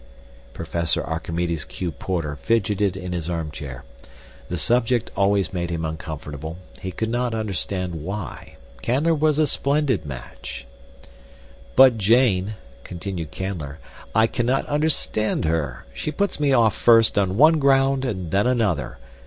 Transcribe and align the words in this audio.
Professor 0.55 1.03
Archimedes 1.03 1.63
Q. 1.63 1.91
Porter 1.91 2.35
fidgeted 2.35 2.97
in 2.97 3.11
his 3.13 3.29
armchair. 3.29 3.83
The 4.49 4.57
subject 4.57 5.11
always 5.15 5.53
made 5.53 5.69
him 5.69 5.85
uncomfortable. 5.85 6.57
He 6.81 6.89
could 6.91 7.11
not 7.11 7.35
understand 7.35 7.93
why. 8.01 8.55
Canler 8.81 9.13
was 9.13 9.37
a 9.37 9.45
splendid 9.45 10.03
match. 10.03 10.65
"But 11.75 11.99
Jane," 11.99 12.55
continued 12.83 13.31
Canler, 13.31 13.77
"I 14.15 14.25
cannot 14.25 14.65
understand 14.65 15.45
her. 15.45 15.85
She 15.93 16.11
puts 16.11 16.39
me 16.39 16.51
off 16.51 16.73
first 16.75 17.15
on 17.19 17.37
one 17.37 17.59
ground 17.59 18.03
and 18.03 18.31
then 18.31 18.47
another. 18.47 18.97